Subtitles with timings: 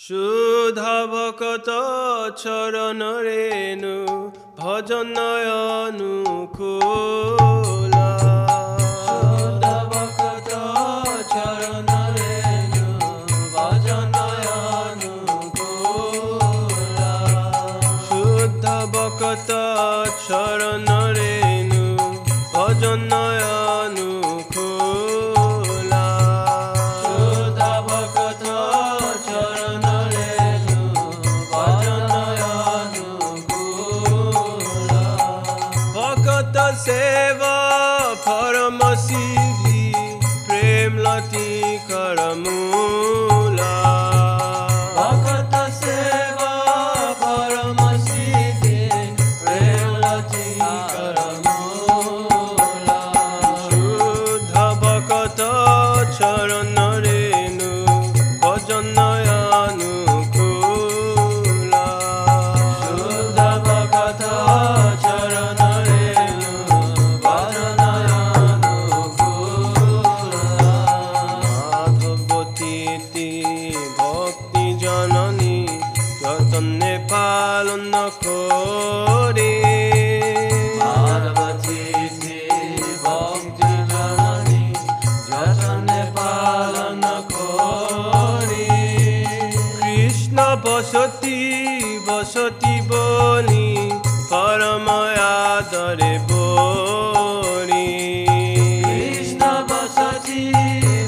[0.00, 1.68] সুধাবকত
[2.36, 3.96] চরণ রেণু
[4.58, 5.16] ভজন
[5.64, 7.69] অনুকূল
[77.60, 77.94] পালন
[78.24, 79.52] করে।
[80.80, 82.20] पालनो বসতি
[89.82, 91.38] कृष्ण बसती
[92.06, 93.66] बसति बी
[94.30, 97.84] करमयारे बे
[99.70, 100.42] বসতি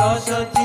[0.00, 0.57] बसती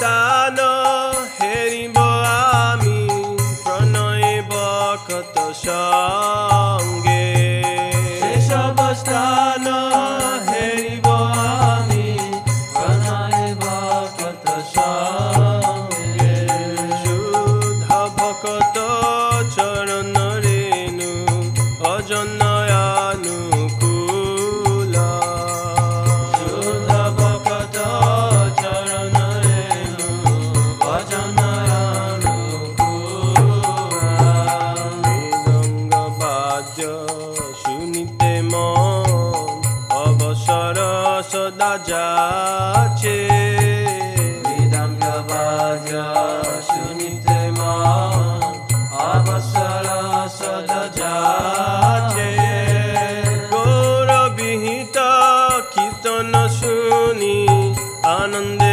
[0.00, 0.67] I know.
[58.18, 58.67] 나는 데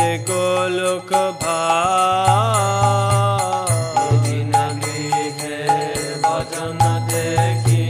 [0.00, 1.10] মিটে গোলক
[1.42, 1.74] ভাদিন
[4.76, 5.60] গৃহে
[6.24, 7.84] ভজন দেখি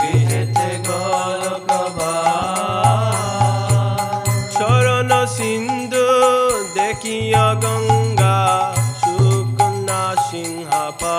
[0.00, 1.70] গৃহেতে গোলক
[4.54, 6.08] চরণ সিন্ধু
[6.76, 8.38] দেখিয়া গঙ্গা
[9.02, 11.18] সুকন্যা সিংহা পা